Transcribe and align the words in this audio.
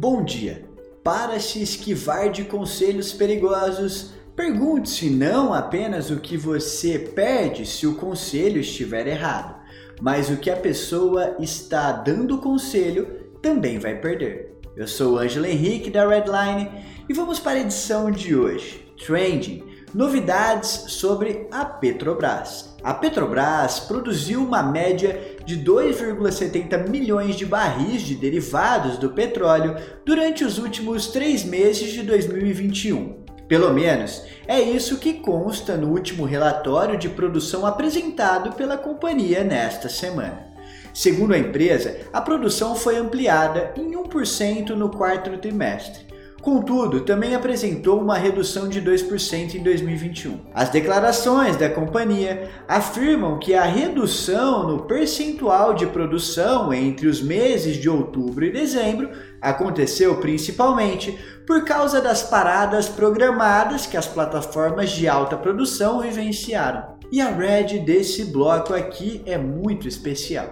Bom 0.00 0.24
dia! 0.24 0.64
Para 1.04 1.38
se 1.38 1.62
esquivar 1.62 2.30
de 2.30 2.44
conselhos 2.44 3.12
perigosos, 3.12 4.14
pergunte-se 4.34 5.10
não 5.10 5.52
apenas 5.52 6.08
o 6.08 6.20
que 6.20 6.38
você 6.38 6.98
perde 6.98 7.66
se 7.66 7.86
o 7.86 7.96
conselho 7.96 8.62
estiver 8.62 9.06
errado, 9.06 9.60
mas 10.00 10.30
o 10.30 10.38
que 10.38 10.48
a 10.48 10.56
pessoa 10.56 11.36
está 11.38 11.92
dando 11.92 12.38
conselho 12.38 13.08
também 13.42 13.78
vai 13.78 14.00
perder. 14.00 14.58
Eu 14.74 14.88
sou 14.88 15.18
Ângelo 15.18 15.44
Henrique 15.44 15.90
da 15.90 16.08
Redline 16.08 16.70
e 17.06 17.12
vamos 17.12 17.38
para 17.38 17.58
a 17.58 17.60
edição 17.60 18.10
de 18.10 18.34
hoje. 18.34 18.90
Trending 19.04 19.69
Novidades 19.92 20.84
sobre 20.86 21.48
a 21.50 21.64
Petrobras. 21.64 22.76
A 22.80 22.94
Petrobras 22.94 23.80
produziu 23.80 24.40
uma 24.40 24.62
média 24.62 25.20
de 25.44 25.58
2,70 25.58 26.88
milhões 26.88 27.34
de 27.34 27.44
barris 27.44 28.02
de 28.02 28.14
derivados 28.14 28.98
do 28.98 29.10
petróleo 29.10 29.74
durante 30.06 30.44
os 30.44 30.58
últimos 30.58 31.08
três 31.08 31.44
meses 31.44 31.90
de 31.90 32.04
2021. 32.04 33.24
Pelo 33.48 33.72
menos 33.72 34.22
é 34.46 34.60
isso 34.60 34.98
que 34.98 35.14
consta 35.14 35.76
no 35.76 35.88
último 35.88 36.24
relatório 36.24 36.96
de 36.96 37.08
produção 37.08 37.66
apresentado 37.66 38.52
pela 38.52 38.78
companhia 38.78 39.42
nesta 39.42 39.88
semana. 39.88 40.52
Segundo 40.94 41.34
a 41.34 41.38
empresa, 41.38 41.96
a 42.12 42.20
produção 42.20 42.76
foi 42.76 42.96
ampliada 42.96 43.74
em 43.76 43.90
1% 43.90 44.70
no 44.70 44.88
quarto 44.88 45.36
trimestre, 45.38 46.06
Contudo, 46.40 47.00
também 47.00 47.34
apresentou 47.34 48.00
uma 48.00 48.16
redução 48.16 48.66
de 48.66 48.80
2% 48.80 49.56
em 49.56 49.62
2021. 49.62 50.40
As 50.54 50.70
declarações 50.70 51.56
da 51.56 51.68
companhia 51.68 52.50
afirmam 52.66 53.38
que 53.38 53.54
a 53.54 53.64
redução 53.64 54.66
no 54.66 54.84
percentual 54.84 55.74
de 55.74 55.86
produção 55.86 56.72
entre 56.72 57.06
os 57.06 57.20
meses 57.20 57.76
de 57.76 57.90
outubro 57.90 58.44
e 58.44 58.50
dezembro 58.50 59.10
aconteceu 59.40 60.16
principalmente 60.16 61.18
por 61.46 61.64
causa 61.64 62.00
das 62.00 62.22
paradas 62.22 62.88
programadas 62.88 63.84
que 63.84 63.96
as 63.96 64.06
plataformas 64.06 64.90
de 64.90 65.06
alta 65.06 65.36
produção 65.36 66.00
vivenciaram. 66.00 66.98
E 67.12 67.20
a 67.20 67.28
red 67.28 67.80
desse 67.80 68.24
bloco 68.24 68.72
aqui 68.72 69.20
é 69.26 69.36
muito 69.36 69.86
especial. 69.86 70.48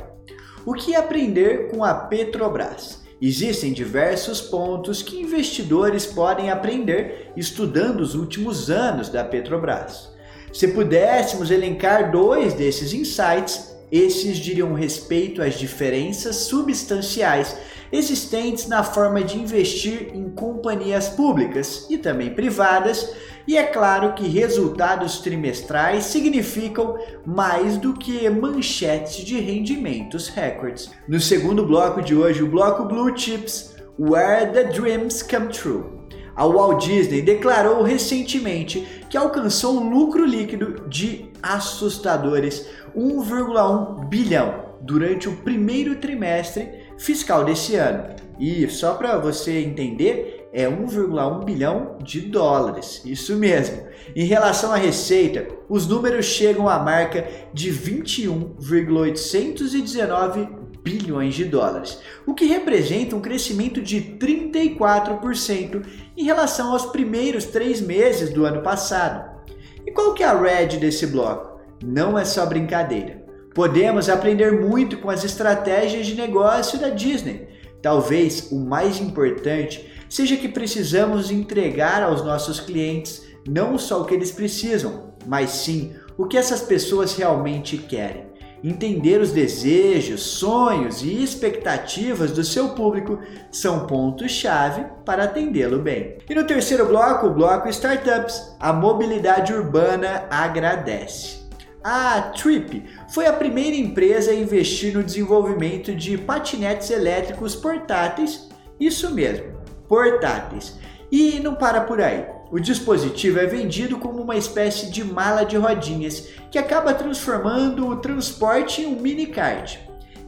O 0.66 0.75
que 0.75 0.94
aprender 0.94 1.69
com 1.70 1.83
a 1.83 1.94
Petrobras? 1.94 3.08
Existem 3.20 3.72
diversos 3.72 4.41
pontos 4.41 5.02
que 5.02 5.20
investidores 5.20 6.06
podem 6.06 6.50
aprender 6.50 7.33
estudando 7.36 8.00
os 8.00 8.14
últimos 8.14 8.70
anos 8.70 9.08
da 9.08 9.25
Petrobras. 9.25 10.12
Se 10.52 10.69
pudéssemos 10.69 11.50
elencar 11.50 12.12
dois 12.12 12.55
desses 12.55 12.92
insights, 12.92 13.67
esses 13.91 14.39
diriam 14.39 14.75
respeito 14.75 15.42
às 15.42 15.58
diferenças 15.58 16.36
substanciais 16.36 17.56
existentes 17.91 18.67
na 18.69 18.83
forma 18.83 19.22
de 19.22 19.39
investir 19.39 20.11
em 20.14 20.31
companhias 20.31 21.08
públicas 21.08 21.86
e 21.89 21.97
também 21.97 22.34
privadas 22.34 23.14
e 23.48 23.56
é 23.56 23.62
claro 23.62 24.12
que 24.12 24.28
resultados 24.28 25.20
trimestrais 25.20 26.05
significam 26.05 26.98
mais 27.25 27.78
do 27.78 27.94
que 27.94 28.28
manchetes 28.28 29.25
de 29.25 29.41
rendimentos 29.41 30.28
recordes. 30.28 30.91
No 31.09 31.19
segundo 31.19 31.64
bloco 31.64 32.03
de 32.03 32.14
hoje, 32.14 32.42
o 32.42 32.50
bloco 32.50 32.84
Blue 32.84 33.16
Chips, 33.16 33.75
Where 33.98 34.53
the 34.53 34.64
Dreams 34.64 35.22
Come 35.22 35.48
True. 35.48 35.97
A 36.39 36.47
Walt 36.47 36.86
Disney 36.86 37.20
declarou 37.20 37.83
recentemente 37.83 38.86
que 39.11 39.17
alcançou 39.17 39.81
um 39.81 39.91
lucro 39.91 40.25
líquido 40.25 40.89
de 40.89 41.28
assustadores 41.42 42.64
1,1 42.97 44.05
bilhão 44.05 44.66
durante 44.81 45.28
o 45.28 45.34
primeiro 45.39 45.97
trimestre 45.97 46.69
fiscal 46.97 47.44
desse 47.44 47.75
ano. 47.75 48.14
E 48.39 48.69
só 48.69 48.94
para 48.94 49.19
você 49.19 49.59
entender, 49.59 50.48
é 50.53 50.69
1,1 50.69 51.44
bilhão 51.44 51.98
de 52.00 52.20
dólares. 52.20 53.03
Isso 53.05 53.34
mesmo. 53.34 53.83
Em 54.14 54.25
relação 54.25 54.70
à 54.70 54.77
receita, 54.77 55.48
os 55.69 55.89
números 55.89 56.27
chegam 56.27 56.69
à 56.69 56.78
marca 56.78 57.27
de 57.53 57.69
21,819 57.69 60.49
bilhões 60.88 61.34
de 61.34 61.44
dólares, 61.44 61.99
o 62.26 62.32
que 62.32 62.47
representa 62.47 63.15
um 63.15 63.21
crescimento 63.21 63.82
de 63.82 64.00
34% 64.19 65.84
em 66.16 66.25
relação 66.25 66.72
aos 66.72 66.87
primeiros 66.87 67.44
três 67.44 67.78
meses 67.78 68.31
do 68.31 68.47
ano 68.47 68.62
passado. 68.62 69.38
E 69.87 69.93
qual 69.93 70.15
que 70.15 70.22
é 70.22 70.26
a 70.26 70.38
red 70.38 70.78
desse 70.78 71.06
bloco? 71.06 71.60
Não 71.84 72.19
é 72.19 72.25
só 72.25 72.47
brincadeira. 72.47 73.22
Podemos 73.54 74.09
aprender 74.09 74.60
muito 74.60 74.97
com 74.97 75.10
as 75.10 75.25
estratégias 75.25 76.06
de 76.06 76.15
negócio 76.15 76.78
da 76.78 76.88
Disney. 76.88 77.49
Talvez 77.82 78.50
o 78.50 78.59
mais 78.59 78.99
importante 78.99 79.93
seja 80.09 80.37
que 80.37 80.49
precisamos 80.49 81.31
entregar 81.31 82.03
aos 82.03 82.25
nossos 82.25 82.60
clientes 82.60 83.26
não 83.47 83.78
só 83.78 84.00
o 84.00 84.05
que 84.06 84.15
eles 84.15 84.32
precisam, 84.32 85.12
mas 85.26 85.50
sim 85.50 85.94
o 86.16 86.26
que 86.26 86.37
essas 86.38 86.62
pessoas 86.62 87.15
realmente 87.15 87.76
querem. 87.76 88.26
Entender 88.62 89.20
os 89.20 89.30
desejos, 89.30 90.20
sonhos 90.20 91.02
e 91.02 91.22
expectativas 91.22 92.32
do 92.32 92.42
seu 92.42 92.70
público 92.70 93.20
são 93.52 93.86
pontos-chave 93.86 94.84
para 95.04 95.24
atendê-lo 95.24 95.78
bem. 95.78 96.19
E 96.28 96.34
no 96.34 96.44
terceiro 96.44 96.86
bloco, 96.86 97.28
o 97.28 97.34
bloco 97.34 97.69
Startups, 97.69 98.56
a 98.58 98.72
mobilidade 98.72 99.52
urbana 99.52 100.26
agradece. 100.28 101.38
A 101.84 102.20
Trip 102.20 102.84
foi 103.14 103.26
a 103.26 103.32
primeira 103.32 103.76
empresa 103.76 104.32
a 104.32 104.34
investir 104.34 104.94
no 104.94 105.04
desenvolvimento 105.04 105.94
de 105.94 106.19
patinetes 106.19 106.90
elétricos 106.90 107.54
portáteis, 107.54 108.48
isso 108.80 109.14
mesmo, 109.14 109.52
portáteis. 109.88 110.76
E 111.10 111.38
não 111.38 111.54
para 111.54 111.82
por 111.82 112.00
aí. 112.00 112.38
O 112.50 112.59
dispositivo 112.59 113.38
é 113.38 113.47
vendido 113.47 113.98
como 113.98 114.22
uma 114.22 114.36
espécie 114.36 114.91
de 114.91 115.04
mala 115.04 115.44
de 115.44 115.56
rodinhas 115.56 116.28
que 116.50 116.59
acaba 116.59 116.94
transformando 116.94 117.86
o 117.86 117.97
transporte 117.97 118.81
em 118.81 118.86
um 118.86 118.98
mini 118.98 119.26
kart. 119.26 119.76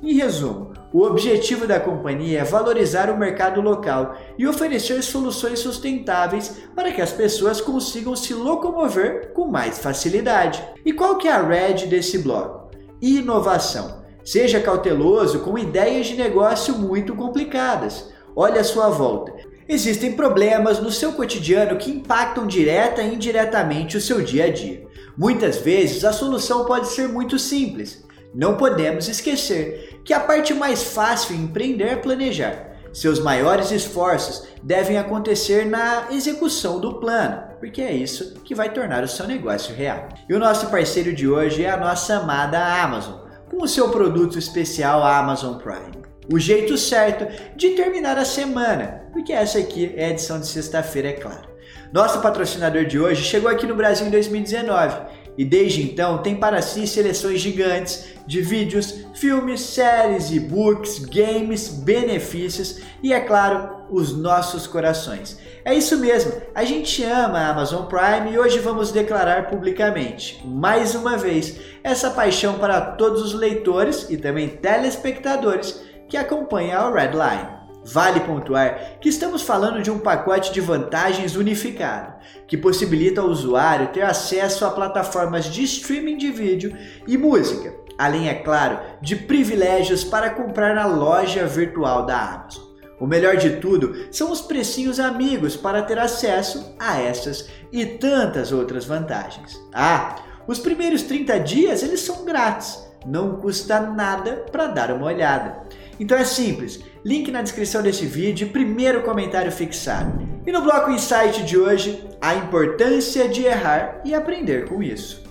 Em 0.03 0.15
resumo, 0.15 0.73
o 0.93 1.03
objetivo 1.03 1.67
da 1.67 1.81
companhia 1.81 2.41
é 2.41 2.45
valorizar 2.45 3.11
o 3.11 3.17
mercado 3.17 3.61
local 3.61 4.17
e 4.37 4.47
oferecer 4.47 5.03
soluções 5.03 5.61
sustentáveis 5.61 6.61
para 6.75 6.91
que 6.91 7.01
as 7.01 7.13
pessoas 7.13 7.61
consigam 7.61 8.15
se 8.17 8.35
locomover 8.35 9.33
com 9.33 9.47
mais 9.47 9.79
facilidade. 9.79 10.63
E 10.85 10.93
qual 10.93 11.17
que 11.17 11.29
é 11.29 11.33
a 11.33 11.43
red 11.43 11.87
desse 11.87 12.19
bloco? 12.19 12.71
Inovação. 13.01 14.01
Seja 14.25 14.61
cauteloso 14.61 15.41
com 15.41 15.59
ideias 15.59 16.07
de 16.07 16.17
negócio 16.17 16.75
muito 16.77 17.15
complicadas. 17.15 18.11
Olhe 18.37 18.59
à 18.59 18.65
sua 18.65 18.89
volta. 18.89 19.33
Existem 19.73 20.15
problemas 20.15 20.81
no 20.81 20.91
seu 20.91 21.13
cotidiano 21.13 21.77
que 21.77 21.93
impactam 21.93 22.45
direta 22.45 23.03
e 23.03 23.15
indiretamente 23.15 23.97
o 23.97 24.01
seu 24.01 24.21
dia 24.21 24.47
a 24.47 24.53
dia. 24.53 24.85
Muitas 25.17 25.59
vezes 25.59 26.05
a 26.05 26.13
solução 26.13 26.65
pode 26.65 26.89
ser 26.89 27.07
muito 27.07 27.39
simples. 27.39 28.05
Não 28.35 28.57
podemos 28.57 29.07
esquecer 29.07 30.01
que 30.05 30.13
a 30.13 30.19
parte 30.19 30.53
mais 30.53 30.83
fácil 30.83 31.37
em 31.37 31.43
empreender 31.43 31.85
é 31.85 31.95
planejar. 31.95 32.73
Seus 32.93 33.21
maiores 33.21 33.71
esforços 33.71 34.49
devem 34.61 34.99
acontecer 34.99 35.65
na 35.65 36.09
execução 36.11 36.81
do 36.81 36.95
plano, 36.95 37.41
porque 37.61 37.81
é 37.81 37.93
isso 37.93 38.41
que 38.43 38.57
vai 38.57 38.73
tornar 38.73 39.05
o 39.05 39.09
seu 39.09 39.25
negócio 39.25 39.73
real. 39.73 40.09
E 40.29 40.35
o 40.35 40.41
nosso 40.41 40.67
parceiro 40.67 41.13
de 41.13 41.29
hoje 41.29 41.63
é 41.63 41.71
a 41.71 41.77
nossa 41.77 42.17
amada 42.17 42.59
Amazon, 42.83 43.21
com 43.49 43.63
o 43.63 43.69
seu 43.69 43.89
produto 43.89 44.37
especial 44.37 45.05
Amazon 45.05 45.59
Prime 45.59 46.00
o 46.33 46.39
jeito 46.39 46.79
certo 46.79 47.27
de 47.57 47.71
terminar 47.71 48.17
a 48.17 48.25
semana, 48.25 49.03
porque 49.13 49.33
essa 49.33 49.59
aqui 49.59 49.93
é 49.97 50.07
a 50.07 50.11
edição 50.11 50.39
de 50.39 50.47
sexta-feira, 50.47 51.09
é 51.09 51.13
claro. 51.13 51.51
Nosso 51.93 52.21
patrocinador 52.21 52.85
de 52.85 53.01
hoje 53.01 53.25
chegou 53.25 53.51
aqui 53.51 53.67
no 53.67 53.75
Brasil 53.75 54.07
em 54.07 54.11
2019 54.11 54.97
e 55.37 55.45
desde 55.45 55.83
então 55.83 56.19
tem 56.19 56.37
para 56.37 56.63
si 56.63 56.87
seleções 56.87 57.41
gigantes 57.41 58.11
de 58.27 58.41
vídeos, 58.41 59.07
filmes, 59.13 59.61
séries, 59.61 60.31
e-books, 60.31 61.01
games, 61.01 61.69
benefícios 61.69 62.81
e, 63.03 63.13
é 63.13 63.19
claro, 63.21 63.87
os 63.91 64.17
nossos 64.17 64.69
corações. 64.69 65.37
É 65.65 65.75
isso 65.75 65.99
mesmo, 65.99 66.33
a 66.55 66.65
gente 66.65 67.03
ama 67.03 67.39
a 67.39 67.49
Amazon 67.51 67.87
Prime 67.87 68.33
e 68.33 68.39
hoje 68.39 68.61
vamos 68.61 68.93
declarar 68.93 69.51
publicamente, 69.51 70.41
mais 70.47 70.95
uma 70.95 71.17
vez, 71.17 71.57
essa 71.83 72.11
paixão 72.11 72.59
para 72.59 72.81
todos 72.81 73.21
os 73.21 73.35
leitores 73.35 74.09
e 74.09 74.17
também 74.17 74.49
telespectadores 74.49 75.90
que 76.11 76.17
acompanha 76.17 76.77
a 76.77 76.93
Redline. 76.93 77.61
Vale 77.83 78.21
pontuar 78.21 78.99
que 79.01 79.09
estamos 79.09 79.41
falando 79.41 79.81
de 79.81 79.91
um 79.91 79.99
pacote 79.99 80.53
de 80.53 80.61
vantagens 80.61 81.35
unificado, 81.35 82.13
que 82.47 82.59
possibilita 82.59 83.23
ao 83.23 83.29
usuário 83.29 83.89
ter 83.89 84.03
acesso 84.03 84.67
a 84.67 84.71
plataformas 84.71 85.47
de 85.47 85.63
streaming 85.65 86.19
de 86.19 86.31
vídeo 86.31 86.77
e 87.07 87.17
música, 87.17 87.75
além, 87.97 88.29
é 88.29 88.35
claro, 88.35 88.79
de 89.01 89.17
privilégios 89.17 90.05
para 90.05 90.29
comprar 90.29 90.75
na 90.75 90.85
loja 90.85 91.47
virtual 91.47 92.05
da 92.05 92.21
Amazon. 92.21 92.65
O 93.01 93.07
melhor 93.07 93.39
de 93.39 93.57
tudo 93.57 94.09
são 94.11 94.31
os 94.31 94.43
precinhos 94.43 95.01
amigos 95.01 95.57
para 95.57 95.81
ter 95.81 95.99
acesso 95.99 96.75
a 96.79 97.01
essas 97.01 97.49
e 97.73 97.87
tantas 97.87 98.53
outras 98.53 98.85
vantagens. 98.85 99.59
Ah, 99.73 100.17
os 100.47 100.59
primeiros 100.59 101.03
30 101.05 101.41
dias 101.41 101.83
eles 101.83 102.01
são 102.01 102.27
grátis, 102.27 102.79
não 103.07 103.37
custa 103.37 103.81
nada 103.81 104.45
para 104.53 104.67
dar 104.67 104.91
uma 104.91 105.07
olhada. 105.07 105.63
Então 106.01 106.17
é 106.17 106.25
simples, 106.25 106.81
Link 107.05 107.31
na 107.31 107.43
descrição 107.43 107.83
desse 107.83 108.07
vídeo 108.07 108.47
e 108.47 108.51
primeiro 108.51 109.03
comentário 109.03 109.53
fixado. 109.53 110.27
E 110.47 110.51
no 110.51 110.63
bloco 110.63 110.91
Insight 110.91 111.45
de 111.45 111.59
hoje, 111.59 112.03
a 112.21 112.35
importância 112.35 113.29
de 113.29 113.45
errar 113.45 114.01
e 114.03 114.15
aprender 114.15 114.67
com 114.67 114.83
isso. 114.83 115.23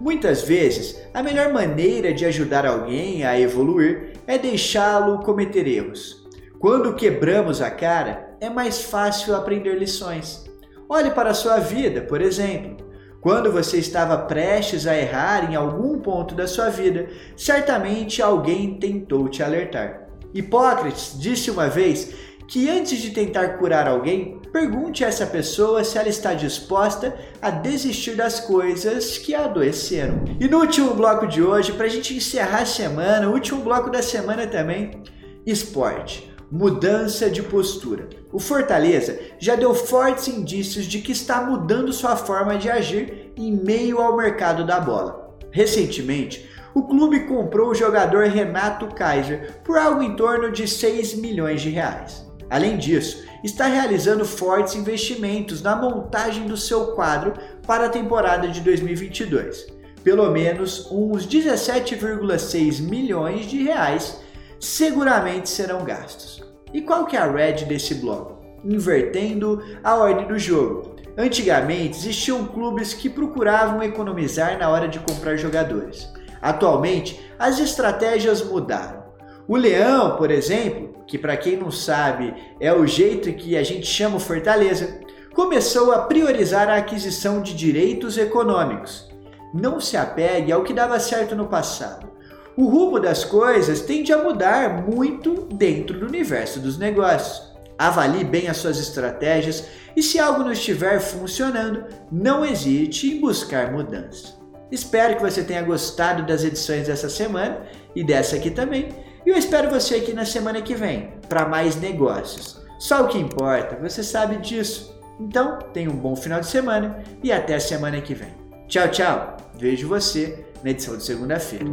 Muitas 0.00 0.42
vezes, 0.42 0.98
a 1.12 1.22
melhor 1.22 1.52
maneira 1.52 2.12
de 2.12 2.24
ajudar 2.24 2.66
alguém 2.66 3.22
a 3.22 3.38
evoluir 3.38 4.14
é 4.26 4.38
deixá-lo 4.38 5.20
cometer 5.20 5.66
erros. 5.66 6.26
Quando 6.58 6.94
quebramos 6.94 7.60
a 7.60 7.70
cara, 7.70 8.36
é 8.40 8.48
mais 8.48 8.82
fácil 8.82 9.36
aprender 9.36 9.78
lições. 9.78 10.44
Olhe 10.88 11.10
para 11.10 11.30
a 11.30 11.34
sua 11.34 11.58
vida, 11.58 12.00
por 12.00 12.22
exemplo. 12.22 12.86
Quando 13.20 13.52
você 13.52 13.78
estava 13.78 14.16
prestes 14.18 14.86
a 14.86 14.96
errar 14.96 15.50
em 15.50 15.54
algum 15.54 15.98
ponto 15.98 16.34
da 16.34 16.46
sua 16.46 16.70
vida, 16.70 17.08
certamente 17.36 18.20
alguém 18.20 18.78
tentou 18.78 19.28
te 19.28 19.42
alertar. 19.42 20.04
Hipócrates 20.34 21.14
disse 21.18 21.50
uma 21.50 21.68
vez 21.68 22.12
que 22.46 22.68
antes 22.68 23.00
de 23.00 23.10
tentar 23.10 23.56
curar 23.56 23.88
alguém, 23.88 24.40
pergunte 24.52 25.04
a 25.04 25.08
essa 25.08 25.24
pessoa 25.24 25.82
se 25.82 25.96
ela 25.96 26.08
está 26.08 26.34
disposta 26.34 27.16
a 27.40 27.50
desistir 27.50 28.16
das 28.16 28.40
coisas 28.40 29.16
que 29.16 29.34
a 29.34 29.44
adoeceram. 29.44 30.24
E 30.38 30.46
no 30.46 30.58
último 30.58 30.92
bloco 30.92 31.26
de 31.26 31.42
hoje, 31.42 31.72
para 31.72 31.86
a 31.86 31.88
gente 31.88 32.14
encerrar 32.14 32.62
a 32.62 32.66
semana, 32.66 33.28
último 33.28 33.62
bloco 33.62 33.90
da 33.90 34.02
semana 34.02 34.46
também, 34.46 35.02
esporte 35.46 36.34
mudança 36.54 37.28
de 37.28 37.42
postura. 37.42 38.08
O 38.32 38.38
Fortaleza 38.38 39.18
já 39.40 39.56
deu 39.56 39.74
fortes 39.74 40.28
indícios 40.28 40.84
de 40.84 41.00
que 41.00 41.10
está 41.10 41.42
mudando 41.42 41.92
sua 41.92 42.14
forma 42.16 42.56
de 42.56 42.70
agir 42.70 43.32
em 43.36 43.50
meio 43.52 44.00
ao 44.00 44.16
mercado 44.16 44.64
da 44.64 44.78
bola. 44.78 45.36
Recentemente, 45.50 46.48
o 46.74 46.82
clube 46.82 47.20
comprou 47.20 47.70
o 47.70 47.74
jogador 47.74 48.26
Renato 48.26 48.88
Kaiser 48.88 49.60
por 49.62 49.78
algo 49.78 50.02
em 50.02 50.16
torno 50.16 50.50
de 50.50 50.66
6 50.66 51.14
milhões 51.14 51.62
de 51.62 51.70
reais. 51.70 52.28
Além 52.50 52.76
disso, 52.76 53.24
está 53.44 53.66
realizando 53.66 54.24
fortes 54.24 54.74
investimentos 54.74 55.62
na 55.62 55.76
montagem 55.76 56.46
do 56.46 56.56
seu 56.56 56.88
quadro 56.88 57.34
para 57.66 57.86
a 57.86 57.90
temporada 57.90 58.48
de 58.48 58.60
2022. 58.60 59.66
Pelo 60.02 60.30
menos 60.30 60.90
uns 60.90 61.26
17,6 61.26 62.82
milhões 62.82 63.46
de 63.46 63.62
reais 63.62 64.20
seguramente 64.58 65.48
serão 65.48 65.84
gastos. 65.84 66.42
E 66.72 66.82
qual 66.82 67.06
que 67.06 67.16
é 67.16 67.20
a 67.20 67.30
red 67.30 67.64
desse 67.64 67.94
bloco? 67.94 68.42
Invertendo 68.64 69.62
a 69.82 69.94
ordem 69.94 70.26
do 70.26 70.38
jogo. 70.38 70.96
Antigamente 71.16 71.96
existiam 71.96 72.44
clubes 72.46 72.92
que 72.92 73.08
procuravam 73.08 73.82
economizar 73.82 74.58
na 74.58 74.68
hora 74.68 74.88
de 74.88 74.98
comprar 74.98 75.36
jogadores. 75.36 76.12
Atualmente, 76.44 77.20
as 77.38 77.58
estratégias 77.58 78.44
mudaram. 78.44 79.02
O 79.48 79.56
Leão, 79.56 80.16
por 80.16 80.30
exemplo, 80.30 81.02
que 81.06 81.18
para 81.18 81.36
quem 81.36 81.56
não 81.56 81.70
sabe 81.70 82.34
é 82.60 82.72
o 82.72 82.86
jeito 82.86 83.32
que 83.32 83.56
a 83.56 83.62
gente 83.62 83.86
chama 83.86 84.16
o 84.16 84.20
Fortaleza, 84.20 85.00
começou 85.34 85.92
a 85.92 86.02
priorizar 86.02 86.68
a 86.68 86.76
aquisição 86.76 87.42
de 87.42 87.54
direitos 87.54 88.16
econômicos. 88.16 89.08
Não 89.52 89.80
se 89.80 89.96
apegue 89.96 90.52
ao 90.52 90.62
que 90.62 90.72
dava 90.72 91.00
certo 91.00 91.34
no 91.34 91.46
passado 91.46 92.14
o 92.56 92.66
rumo 92.66 93.00
das 93.00 93.24
coisas 93.24 93.80
tende 93.80 94.12
a 94.12 94.22
mudar 94.22 94.82
muito 94.86 95.48
dentro 95.52 95.98
do 95.98 96.06
universo 96.06 96.60
dos 96.60 96.78
negócios. 96.78 97.52
Avalie 97.76 98.22
bem 98.22 98.46
as 98.46 98.58
suas 98.58 98.78
estratégias 98.78 99.66
e 99.96 100.02
se 100.02 100.20
algo 100.20 100.44
não 100.44 100.52
estiver 100.52 101.00
funcionando, 101.00 101.84
não 102.10 102.44
hesite 102.44 103.12
em 103.12 103.20
buscar 103.20 103.72
mudanças. 103.72 104.38
Espero 104.74 105.14
que 105.14 105.22
você 105.22 105.44
tenha 105.44 105.62
gostado 105.62 106.26
das 106.26 106.42
edições 106.42 106.88
dessa 106.88 107.08
semana 107.08 107.62
e 107.94 108.02
dessa 108.02 108.34
aqui 108.34 108.50
também. 108.50 108.88
E 109.24 109.30
eu 109.30 109.36
espero 109.36 109.70
você 109.70 109.94
aqui 109.94 110.12
na 110.12 110.24
semana 110.24 110.60
que 110.60 110.74
vem 110.74 111.12
para 111.28 111.48
mais 111.48 111.76
negócios. 111.76 112.60
Só 112.80 113.04
o 113.04 113.08
que 113.08 113.16
importa, 113.16 113.76
você 113.76 114.02
sabe 114.02 114.36
disso. 114.38 114.92
Então, 115.20 115.60
tenha 115.72 115.88
um 115.88 115.96
bom 115.96 116.16
final 116.16 116.40
de 116.40 116.48
semana 116.48 117.04
e 117.22 117.30
até 117.30 117.54
a 117.54 117.60
semana 117.60 118.00
que 118.00 118.14
vem. 118.14 118.34
Tchau, 118.66 118.88
tchau. 118.88 119.36
Vejo 119.56 119.86
você 119.86 120.44
na 120.64 120.70
edição 120.70 120.96
de 120.96 121.04
segunda-feira. 121.04 121.66